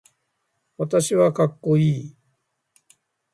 [0.79, 2.15] 私はかっこいい